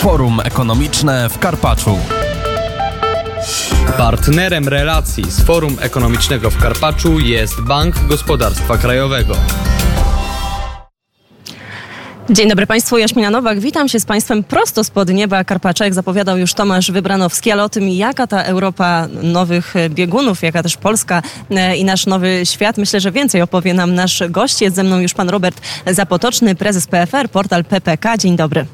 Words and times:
Forum 0.00 0.40
Ekonomiczne 0.44 1.28
w 1.28 1.38
Karpaczu. 1.38 1.98
Partnerem 3.96 4.68
relacji 4.68 5.30
z 5.30 5.40
Forum 5.40 5.76
Ekonomicznego 5.80 6.50
w 6.50 6.58
Karpaczu 6.58 7.20
jest 7.20 7.60
Bank 7.60 8.06
Gospodarstwa 8.08 8.78
Krajowego. 8.78 9.36
Dzień 12.30 12.48
dobry 12.48 12.66
Państwu, 12.66 12.98
Jaśmina 12.98 13.30
Nowak. 13.30 13.60
Witam 13.60 13.88
się 13.88 14.00
z 14.00 14.04
Państwem 14.04 14.44
prosto 14.44 14.84
spod 14.84 15.08
nieba 15.08 15.44
Karpacza, 15.44 15.84
jak 15.84 15.94
zapowiadał 15.94 16.38
już 16.38 16.54
Tomasz 16.54 16.90
Wybranowski, 16.90 17.50
ale 17.50 17.64
o 17.64 17.68
tym, 17.68 17.88
jaka 17.88 18.26
ta 18.26 18.42
Europa 18.42 19.08
nowych 19.22 19.74
biegunów, 19.90 20.42
jaka 20.42 20.62
też 20.62 20.76
Polska 20.76 21.22
e, 21.50 21.76
i 21.76 21.84
nasz 21.84 22.06
nowy 22.06 22.40
świat, 22.44 22.78
myślę, 22.78 23.00
że 23.00 23.12
więcej 23.12 23.42
opowie 23.42 23.74
nam 23.74 23.94
nasz 23.94 24.22
gość. 24.30 24.62
Jest 24.62 24.76
ze 24.76 24.82
mną 24.82 24.98
już 24.98 25.14
Pan 25.14 25.28
Robert 25.28 25.60
Zapotoczny, 25.86 26.54
prezes 26.54 26.86
PFR, 26.86 27.28
portal 27.28 27.64
PPK. 27.64 28.18
Dzień 28.18 28.36
dobry. 28.36 28.66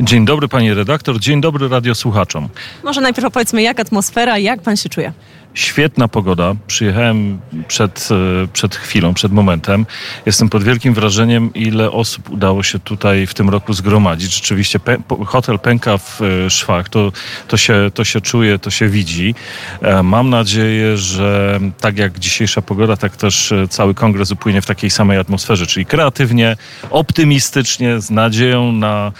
Dzień 0.00 0.24
dobry 0.24 0.48
Pani 0.48 0.74
redaktor, 0.74 1.20
dzień 1.20 1.40
dobry 1.40 1.68
radiosłuchaczom. 1.68 2.48
Może 2.84 3.00
najpierw 3.00 3.26
opowiedzmy, 3.26 3.62
jak 3.62 3.80
atmosfera, 3.80 4.38
jak 4.38 4.62
Pan 4.62 4.76
się 4.76 4.88
czuje? 4.88 5.12
Świetna 5.54 6.08
pogoda. 6.08 6.54
Przyjechałem 6.66 7.40
przed, 7.68 8.08
e, 8.44 8.48
przed 8.52 8.76
chwilą, 8.76 9.14
przed 9.14 9.32
momentem. 9.32 9.86
Jestem 10.26 10.48
pod 10.48 10.64
wielkim 10.64 10.94
wrażeniem, 10.94 11.54
ile 11.54 11.90
osób 11.90 12.30
udało 12.30 12.62
się 12.62 12.78
tutaj 12.78 13.26
w 13.26 13.34
tym 13.34 13.48
roku 13.48 13.72
zgromadzić. 13.72 14.34
Rzeczywiście 14.34 14.80
pe 14.80 14.96
hotel 15.26 15.58
pęka 15.58 15.98
w 15.98 16.22
e, 16.22 16.50
szwach. 16.50 16.88
To, 16.88 17.12
to, 17.48 17.56
się, 17.56 17.90
to 17.94 18.04
się 18.04 18.20
czuje, 18.20 18.58
to 18.58 18.70
się 18.70 18.88
widzi. 18.88 19.34
E, 19.82 20.02
mam 20.02 20.30
nadzieję, 20.30 20.96
że 20.96 21.60
tak 21.80 21.98
jak 21.98 22.18
dzisiejsza 22.18 22.62
pogoda, 22.62 22.96
tak 22.96 23.16
też 23.16 23.54
cały 23.70 23.94
kongres 23.94 24.30
upłynie 24.30 24.62
w 24.62 24.66
takiej 24.66 24.90
samej 24.90 25.18
atmosferze, 25.18 25.66
czyli 25.66 25.86
kreatywnie, 25.86 26.56
optymistycznie, 26.90 28.00
z 28.00 28.10
nadzieją 28.10 28.72
na 28.72 29.12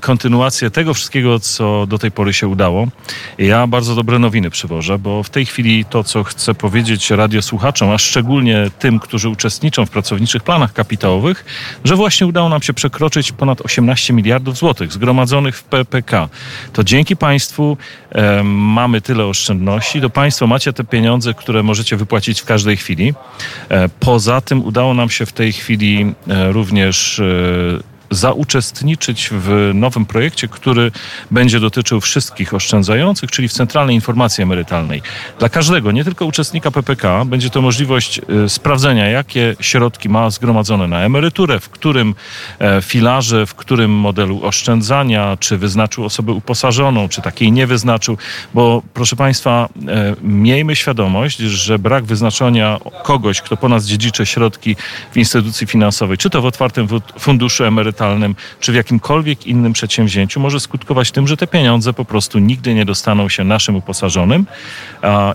kontynuację 0.00 0.70
tego 0.70 0.94
wszystkiego, 0.94 1.40
co 1.40 1.86
do 1.86 1.98
tej 1.98 2.10
pory 2.10 2.32
się 2.32 2.48
udało. 2.48 2.88
Ja 3.38 3.66
bardzo 3.66 3.94
dobre 3.94 4.18
nowiny 4.18 4.50
przywożę, 4.50 4.98
bo 4.98 5.22
w 5.22 5.30
tej 5.30 5.46
chwili 5.46 5.84
to, 5.84 6.04
co 6.04 6.24
chcę 6.24 6.54
powiedzieć 6.54 7.10
radiosłuchaczom, 7.10 7.90
a 7.90 7.98
szczególnie 7.98 8.70
tym, 8.78 8.98
którzy 8.98 9.28
uczestniczą 9.28 9.86
w 9.86 9.90
pracowniczych 9.90 10.42
planach 10.42 10.72
kapitałowych, 10.72 11.44
że 11.84 11.96
właśnie 11.96 12.26
udało 12.26 12.48
nam 12.48 12.62
się 12.62 12.72
przekroczyć 12.72 13.32
ponad 13.32 13.60
18 13.60 14.12
miliardów 14.12 14.56
złotych 14.56 14.92
zgromadzonych 14.92 15.58
w 15.58 15.64
PPK. 15.64 16.28
To 16.72 16.84
dzięki 16.84 17.16
Państwu 17.16 17.76
e, 18.12 18.42
mamy 18.44 19.00
tyle 19.00 19.24
oszczędności. 19.26 20.00
Do 20.00 20.10
Państwa 20.10 20.46
macie 20.46 20.72
te 20.72 20.84
pieniądze, 20.84 21.34
które 21.34 21.62
możecie 21.62 21.96
wypłacić 21.96 22.40
w 22.40 22.44
każdej 22.44 22.76
chwili. 22.76 23.14
E, 23.68 23.88
poza 23.88 24.40
tym 24.40 24.64
udało 24.64 24.94
nam 24.94 25.10
się 25.10 25.26
w 25.26 25.32
tej 25.32 25.52
chwili 25.52 26.14
e, 26.28 26.52
również 26.52 27.18
e, 27.18 27.89
zauczestniczyć 28.10 29.30
w 29.32 29.70
nowym 29.74 30.06
projekcie, 30.06 30.48
który 30.48 30.92
będzie 31.30 31.60
dotyczył 31.60 32.00
wszystkich 32.00 32.54
oszczędzających, 32.54 33.30
czyli 33.30 33.48
w 33.48 33.52
centralnej 33.52 33.94
informacji 33.94 34.42
emerytalnej. 34.42 35.02
Dla 35.38 35.48
każdego, 35.48 35.92
nie 35.92 36.04
tylko 36.04 36.26
uczestnika 36.26 36.70
PPK, 36.70 37.24
będzie 37.24 37.50
to 37.50 37.62
możliwość 37.62 38.20
y, 38.44 38.48
sprawdzenia, 38.48 39.08
jakie 39.08 39.56
środki 39.60 40.08
ma 40.08 40.30
zgromadzone 40.30 40.86
na 40.86 41.00
emeryturę, 41.00 41.60
w 41.60 41.68
którym 41.68 42.14
e, 42.58 42.82
filarze, 42.82 43.46
w 43.46 43.54
którym 43.54 43.90
modelu 43.90 44.44
oszczędzania, 44.44 45.36
czy 45.40 45.58
wyznaczył 45.58 46.04
osobę 46.04 46.32
uposażoną, 46.32 47.08
czy 47.08 47.22
takiej 47.22 47.52
nie 47.52 47.66
wyznaczył, 47.66 48.18
bo 48.54 48.82
proszę 48.94 49.16
Państwa, 49.16 49.68
e, 49.88 50.14
miejmy 50.22 50.76
świadomość, 50.76 51.38
że 51.38 51.78
brak 51.78 52.04
wyznaczenia 52.04 52.78
kogoś, 53.02 53.40
kto 53.40 53.56
po 53.56 53.68
nas 53.68 53.86
dziedziczy 53.86 54.26
środki 54.26 54.76
w 55.12 55.16
instytucji 55.16 55.66
finansowej, 55.66 56.18
czy 56.18 56.30
to 56.30 56.42
w 56.42 56.46
otwartym 56.46 56.88
funduszu 57.18 57.64
emerytalnym, 57.64 57.99
emerytalnym 58.00 58.34
czy 58.60 58.72
w 58.72 58.74
jakimkolwiek 58.74 59.46
innym 59.46 59.72
przedsięwzięciu 59.72 60.40
może 60.40 60.60
skutkować 60.60 61.10
tym, 61.10 61.28
że 61.28 61.36
te 61.36 61.46
pieniądze 61.46 61.92
po 61.92 62.04
prostu 62.04 62.38
nigdy 62.38 62.74
nie 62.74 62.84
dostaną 62.84 63.28
się 63.28 63.44
naszym 63.44 63.76
uposażonym 63.76 64.46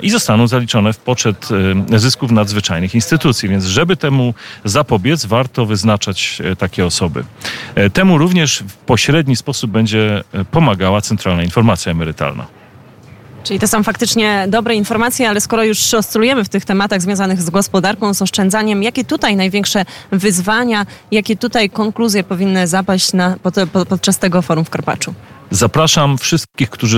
i 0.02 0.10
zostaną 0.10 0.48
zaliczone 0.48 0.94
w 0.94 0.98
poczet 0.98 1.48
y, 1.92 2.00
zysków 2.00 2.32
nadzwyczajnych 2.32 2.96
instytucji. 2.96 3.50
Więc 3.50 3.66
żeby 3.66 3.98
temu 3.98 4.34
zapobiec, 4.64 5.26
warto 5.26 5.66
wyznaczać 5.66 6.42
y, 6.52 6.56
takie 6.56 6.86
osoby. 6.86 7.24
Y, 7.78 7.90
temu 7.90 8.18
również 8.18 8.64
w 8.68 8.76
pośredni 8.76 9.36
sposób 9.36 9.72
będzie 9.72 10.24
pomagała 10.52 11.02
Centralna 11.02 11.44
Informacja 11.44 11.92
Emerytalna. 11.92 12.65
Czyli 13.46 13.60
to 13.60 13.68
są 13.68 13.84
faktycznie 13.84 14.46
dobre 14.50 14.76
informacje, 14.76 15.30
ale 15.30 15.42
skoro 15.42 15.64
już 15.64 15.94
oscylujemy 15.94 16.44
w 16.44 16.50
tych 16.50 16.66
tematach 16.66 17.02
związanych 17.02 17.42
z 17.42 17.50
gospodarką, 17.50 18.14
z 18.14 18.22
oszczędzaniem, 18.22 18.84
jakie 18.84 19.06
tutaj 19.06 19.36
największe 19.36 19.86
wyzwania, 20.12 20.86
jakie 21.12 21.38
tutaj 21.38 21.70
konkluzje 21.70 22.24
powinny 22.24 22.68
zapaść 22.68 23.14
na, 23.14 23.36
pod, 23.44 23.56
pod, 23.74 23.88
podczas 23.88 24.20
tego 24.20 24.42
forum 24.42 24.66
w 24.66 24.70
Karpaczu? 24.70 25.14
Zapraszam 25.52 26.18
wszystkich, 26.18 26.70
którzy 26.70 26.98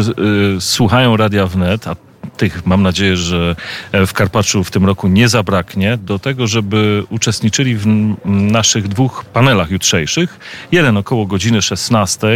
y, 0.57 0.61
słuchają 0.61 1.17
Radia 1.17 1.47
Wnet, 1.47 1.87
a 1.87 1.95
tych 2.37 2.65
mam 2.65 2.83
nadzieję, 2.83 3.17
że 3.17 3.55
e, 3.91 4.05
w 4.05 4.13
Karpaczu 4.13 4.63
w 4.63 4.71
tym 4.71 4.85
roku 4.85 5.07
nie 5.07 5.29
zabraknie, 5.29 5.97
do 5.97 6.19
tego, 6.19 6.47
żeby 6.47 7.03
uczestniczyli 7.09 7.75
w 7.75 7.85
naszych 8.25 8.87
dwóch 8.87 9.25
panelach 9.25 9.71
jutrzejszych. 9.71 10.39
Jeden 10.71 10.97
około 10.97 11.25
godziny 11.25 11.61
16 11.61 12.27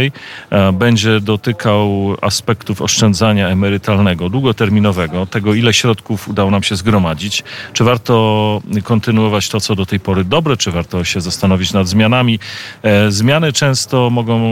e, 0.50 0.72
będzie 0.72 1.20
dotykał 1.20 2.16
aspektów 2.20 2.82
oszczędzania 2.82 3.48
emerytalnego, 3.48 4.28
długoterminowego, 4.28 5.26
tego 5.26 5.54
ile 5.54 5.72
środków 5.72 6.28
udało 6.28 6.50
nam 6.50 6.62
się 6.62 6.76
zgromadzić, 6.76 7.44
czy 7.72 7.84
warto 7.84 8.62
kontynuować 8.84 9.48
to, 9.48 9.60
co 9.60 9.74
do 9.74 9.86
tej 9.86 10.00
pory 10.00 10.24
dobre, 10.24 10.56
czy 10.56 10.70
warto 10.70 11.04
się 11.04 11.20
zastanowić 11.20 11.72
nad 11.72 11.88
zmianami. 11.88 12.38
E, 12.82 13.10
zmiany 13.10 13.52
często 13.52 14.10
mogą 14.10 14.42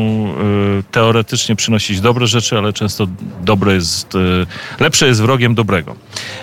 teoretycznie 0.91 1.57
przynosić 1.57 2.01
dobre 2.01 2.27
rzeczy, 2.27 2.59
ale 2.59 2.73
często 2.73 3.07
dobre 3.43 3.75
jest, 3.75 4.15
lepsze 4.81 5.07
jest 5.07 5.23
wrogiem 5.23 5.40
dobrego. 5.49 5.97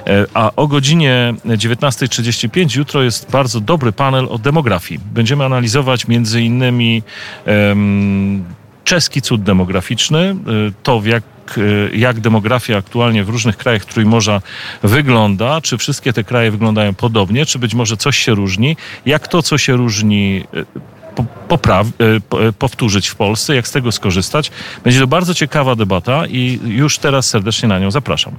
E, 0.07 0.25
a 0.33 0.51
o 0.55 0.67
godzinie 0.67 1.33
19.35 1.45 2.77
jutro 2.77 3.03
jest 3.03 3.31
bardzo 3.31 3.59
dobry 3.59 3.91
panel 3.91 4.27
o 4.29 4.37
demografii. 4.37 4.99
Będziemy 5.13 5.45
analizować 5.45 6.07
między 6.07 6.41
innymi 6.41 7.03
um, 7.45 8.43
czeski 8.83 9.21
cud 9.21 9.43
demograficzny, 9.43 10.19
e, 10.19 10.35
to 10.83 10.99
w 10.99 11.05
jak 11.05 11.23
e, 11.57 11.97
jak 11.97 12.19
demografia 12.19 12.77
aktualnie 12.77 13.23
w 13.23 13.29
różnych 13.29 13.57
krajach 13.57 13.85
Trójmorza 13.85 14.41
wygląda, 14.83 15.61
czy 15.61 15.77
wszystkie 15.77 16.13
te 16.13 16.23
kraje 16.23 16.51
wyglądają 16.51 16.93
podobnie, 16.93 17.45
czy 17.45 17.59
być 17.59 17.73
może 17.73 17.97
coś 17.97 18.17
się 18.17 18.35
różni, 18.35 18.77
jak 19.05 19.27
to, 19.27 19.41
co 19.41 19.57
się 19.57 19.75
różni 19.75 20.43
popraw, 21.47 21.87
powtórzyć 22.59 23.07
w 23.07 23.15
Polsce, 23.15 23.55
jak 23.55 23.67
z 23.67 23.71
tego 23.71 23.91
skorzystać. 23.91 24.51
Będzie 24.83 24.99
to 24.99 25.07
bardzo 25.07 25.33
ciekawa 25.33 25.75
debata 25.75 26.27
i 26.27 26.59
już 26.63 26.97
teraz 26.97 27.29
serdecznie 27.29 27.69
na 27.69 27.79
nią 27.79 27.91
zapraszam. 27.91 28.33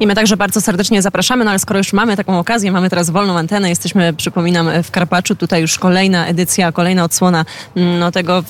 I 0.00 0.06
my 0.06 0.14
także 0.14 0.36
bardzo 0.36 0.60
serdecznie 0.60 1.02
zapraszamy, 1.02 1.44
no 1.44 1.50
ale 1.50 1.58
skoro 1.58 1.78
już 1.78 1.92
mamy 1.92 2.16
taką 2.16 2.38
okazję, 2.38 2.72
mamy 2.72 2.90
teraz 2.90 3.10
wolną 3.10 3.38
antenę, 3.38 3.68
jesteśmy, 3.68 4.12
przypominam, 4.12 4.82
w 4.82 4.90
Karpaczu, 4.90 5.36
tutaj 5.36 5.60
już 5.60 5.78
kolejna 5.78 6.26
edycja, 6.26 6.72
kolejna 6.72 7.04
odsłona 7.04 7.44
mm, 7.76 7.98
no, 7.98 8.12
tego 8.12 8.44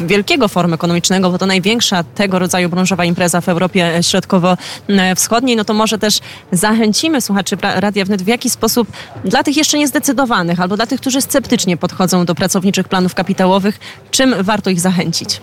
wielkiego 0.00 0.48
forum 0.48 0.74
ekonomicznego, 0.74 1.30
bo 1.30 1.38
to 1.38 1.46
największa 1.46 2.04
tego 2.04 2.38
rodzaju 2.38 2.68
branżowa 2.68 3.04
impreza 3.04 3.40
w 3.40 3.48
Europie 3.48 3.92
Środkowo-Wschodniej, 4.02 5.56
no 5.56 5.64
to 5.64 5.74
może 5.74 5.98
też 5.98 6.18
zachęcimy 6.52 7.20
słuchaczy 7.20 7.56
Radia 7.62 8.04
Wnet 8.04 8.22
w 8.22 8.26
jaki 8.26 8.50
sposób 8.50 8.88
dla 9.24 9.42
tych 9.42 9.56
jeszcze 9.56 9.78
niezdecydowanych 9.78 10.60
albo 10.60 10.76
dla 10.76 10.86
tych, 10.86 11.00
którzy 11.00 11.20
sceptycznie 11.20 11.76
podchodzą 11.76 12.24
do 12.24 12.34
pracowniczych 12.34 12.88
planów 12.88 13.14
kapitałowych, 13.14 13.78
czym 14.10 14.34
warto 14.40 14.70
ich 14.70 14.80
zachęcić? 14.80 15.40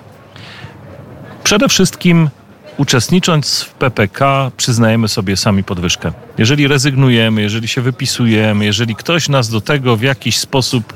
Przede 1.44 1.70
wszystkim 1.70 2.30
uczestnicząc 2.78 3.62
w 3.62 3.74
PPK, 3.74 4.52
przyznajemy 4.58 5.08
sobie 5.08 5.38
sami 5.38 5.64
podwyżkę. 5.64 6.12
Jeżeli 6.38 6.68
rezygnujemy, 6.68 7.42
jeżeli 7.42 7.68
się 7.68 7.82
wypisujemy, 7.82 8.66
jeżeli 8.66 8.96
ktoś 8.96 9.30
nas 9.30 9.50
do 9.50 9.62
tego 9.62 9.98
w 9.98 10.02
jakiś 10.02 10.38
sposób, 10.38 10.94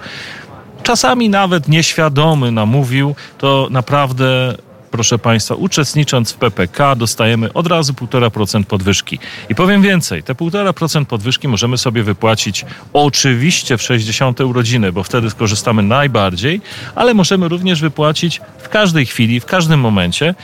czasami 0.83 1.29
nawet 1.29 1.67
nieświadomy, 1.67 2.51
namówił, 2.51 3.15
to 3.37 3.67
naprawdę 3.71 4.55
proszę 4.91 5.19
Państwa, 5.19 5.55
uczestnicząc 5.55 6.31
w 6.31 6.35
PPK 6.35 6.95
dostajemy 6.95 7.53
od 7.53 7.67
razu 7.67 7.93
1,5% 7.93 8.63
podwyżki. 8.63 9.19
I 9.49 9.55
powiem 9.55 9.81
więcej, 9.81 10.23
te 10.23 10.33
1,5% 10.33 11.05
podwyżki 11.05 11.47
możemy 11.47 11.77
sobie 11.77 12.03
wypłacić 12.03 12.65
oczywiście 12.93 13.77
w 13.77 13.81
60 13.81 14.41
urodziny, 14.41 14.91
bo 14.91 15.03
wtedy 15.03 15.29
skorzystamy 15.29 15.83
najbardziej, 15.83 16.61
ale 16.95 17.13
możemy 17.13 17.47
również 17.47 17.81
wypłacić 17.81 18.41
w 18.57 18.69
każdej 18.69 19.05
chwili, 19.05 19.39
w 19.39 19.45
każdym 19.45 19.79
momencie 19.79 20.35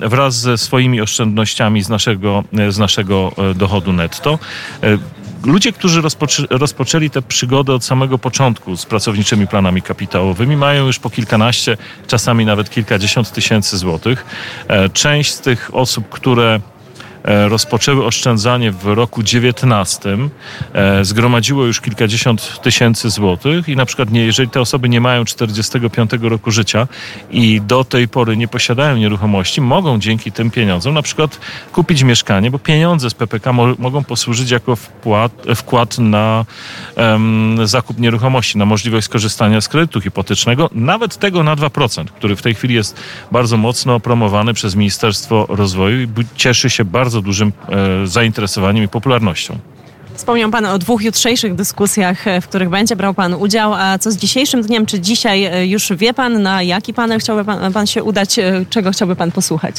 wraz 0.00 0.40
ze 0.40 0.58
swoimi 0.58 1.00
oszczędnościami 1.00 1.82
z 1.82 1.88
naszego, 1.88 2.44
z 2.68 2.78
naszego 2.78 3.32
e, 3.50 3.54
dochodu 3.54 3.92
netto. 3.92 4.38
Ludzie, 5.44 5.72
którzy 5.72 6.00
rozpoczę, 6.00 6.42
rozpoczęli 6.50 7.10
tę 7.10 7.22
przygodę 7.22 7.74
od 7.74 7.84
samego 7.84 8.18
początku 8.18 8.76
z 8.76 8.86
pracowniczymi 8.86 9.46
planami 9.46 9.82
kapitałowymi, 9.82 10.56
mają 10.56 10.86
już 10.86 10.98
po 10.98 11.10
kilkanaście, 11.10 11.76
czasami 12.06 12.44
nawet 12.44 12.70
kilkadziesiąt 12.70 13.32
tysięcy 13.32 13.78
złotych. 13.78 14.24
E, 14.68 14.88
część 14.88 15.32
z 15.32 15.40
tych 15.40 15.74
osób, 15.74 16.08
które 16.08 16.60
rozpoczęły 17.24 18.04
oszczędzanie 18.04 18.72
w 18.72 18.84
roku 18.86 19.22
19, 19.22 20.18
e, 20.72 21.04
zgromadziło 21.04 21.64
już 21.64 21.80
kilkadziesiąt 21.80 22.60
tysięcy 22.62 23.10
złotych 23.10 23.68
i 23.68 23.76
na 23.76 23.86
przykład 23.86 24.10
nie, 24.10 24.24
jeżeli 24.24 24.48
te 24.48 24.60
osoby 24.60 24.88
nie 24.88 25.00
mają 25.00 25.24
45 25.24 26.10
roku 26.28 26.50
życia 26.50 26.88
i 27.30 27.60
do 27.60 27.84
tej 27.84 28.08
pory 28.08 28.36
nie 28.36 28.48
posiadają 28.48 28.96
nieruchomości, 28.96 29.60
mogą 29.60 29.98
dzięki 29.98 30.32
tym 30.32 30.50
pieniądzom 30.50 30.94
na 30.94 31.02
przykład 31.02 31.40
kupić 31.72 32.02
mieszkanie, 32.02 32.50
bo 32.50 32.58
pieniądze 32.58 33.10
z 33.10 33.14
PPK 33.14 33.52
mo 33.52 33.66
mogą 33.78 34.04
posłużyć 34.04 34.50
jako 34.50 34.76
wkład, 34.76 35.32
wkład 35.56 35.98
na 35.98 36.44
zakup 37.64 37.98
nieruchomości, 37.98 38.58
na 38.58 38.64
możliwość 38.66 39.06
skorzystania 39.06 39.60
z 39.60 39.68
kredytu 39.68 40.00
hipotecznego, 40.00 40.70
nawet 40.72 41.16
tego 41.16 41.42
na 41.42 41.56
2%, 41.56 42.04
który 42.04 42.36
w 42.36 42.42
tej 42.42 42.54
chwili 42.54 42.74
jest 42.74 43.00
bardzo 43.32 43.56
mocno 43.56 44.00
promowany 44.00 44.54
przez 44.54 44.74
Ministerstwo 44.74 45.46
Rozwoju 45.48 46.02
i 46.02 46.08
cieszy 46.36 46.70
się 46.70 46.84
bardzo 46.84 47.11
dużym 47.20 47.52
e, 47.68 48.06
zainteresowaniem 48.06 48.84
i 48.84 48.88
popularnością. 48.88 49.58
Wspomniał 50.14 50.50
Pan 50.50 50.66
o 50.66 50.78
dwóch 50.78 51.02
jutrzejszych 51.02 51.54
dyskusjach, 51.54 52.26
e, 52.26 52.40
w 52.40 52.48
których 52.48 52.68
będzie 52.68 52.96
brał 52.96 53.14
Pan 53.14 53.34
udział. 53.34 53.74
A 53.74 53.98
co 53.98 54.10
z 54.10 54.16
dzisiejszym 54.16 54.62
dniem? 54.62 54.86
Czy 54.86 55.00
dzisiaj 55.00 55.44
e, 55.44 55.66
już 55.66 55.92
wie 55.92 56.14
Pan, 56.14 56.42
na 56.42 56.62
jaki 56.62 56.94
panel 56.94 57.20
chciałby 57.20 57.44
Pan, 57.44 57.72
pan 57.72 57.86
się 57.86 58.02
udać? 58.02 58.36
Czego 58.70 58.90
chciałby 58.90 59.16
Pan 59.16 59.32
posłuchać? 59.32 59.74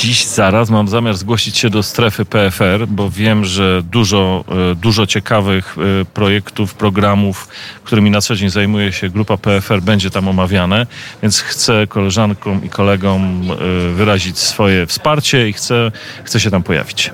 Dziś 0.00 0.24
zaraz 0.26 0.70
mam 0.70 0.88
zamiar 0.88 1.16
zgłosić 1.16 1.58
się 1.58 1.70
do 1.70 1.82
strefy 1.82 2.24
PFR, 2.24 2.86
bo 2.88 3.10
wiem, 3.10 3.44
że 3.44 3.82
dużo, 3.82 4.44
e, 4.72 4.74
dużo 4.74 5.06
ciekawych 5.06 5.76
e, 6.00 6.04
projektów, 6.04 6.74
programów, 6.74 7.48
którymi 7.84 8.10
na 8.10 8.20
co 8.20 8.36
dzień 8.36 8.50
zajmuje 8.50 8.92
się 8.92 9.08
grupa 9.08 9.36
PFR, 9.36 9.82
będzie 9.82 10.10
tam 10.10 10.28
omawiane, 10.28 10.86
więc 11.22 11.40
chcę 11.40 11.86
koleżankom 11.86 12.64
i 12.64 12.68
kolegom 12.68 13.42
e, 13.50 13.94
wyrazić 13.94 14.38
swoje 14.38 14.86
wsparcie 14.86 15.48
i 15.48 15.52
chcę, 15.52 15.92
chcę 16.24 16.40
się 16.40 16.50
tam 16.50 16.62
pojawić. 16.62 17.10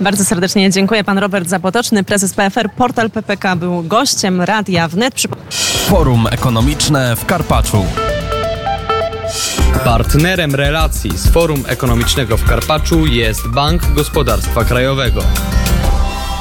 Bardzo 0.00 0.24
serdecznie 0.24 0.70
dziękuję. 0.70 1.04
Pan 1.04 1.18
Robert 1.18 1.48
Zapotoczny, 1.48 2.04
prezes 2.04 2.34
PFR. 2.34 2.70
Portal 2.76 3.10
PPK 3.10 3.56
był 3.56 3.82
gościem 3.82 4.42
Radia 4.42 4.88
Wnet. 4.88 5.14
Przypo- 5.14 5.36
Forum 5.88 6.26
Ekonomiczne 6.30 7.16
w 7.16 7.26
Karpaczu. 7.26 7.84
Partnerem 9.84 10.54
relacji 10.54 11.18
z 11.18 11.30
Forum 11.30 11.64
Ekonomicznego 11.66 12.36
w 12.36 12.44
Karpaczu 12.44 13.06
jest 13.06 13.48
Bank 13.48 13.92
Gospodarstwa 13.94 14.64
Krajowego. 14.64 15.22